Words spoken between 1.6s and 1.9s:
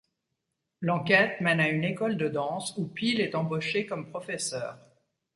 une